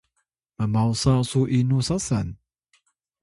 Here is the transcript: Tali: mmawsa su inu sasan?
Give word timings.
Tali: 0.55 0.67
mmawsa 0.69 1.13
su 1.29 1.41
inu 1.57 1.77
sasan? 1.87 2.27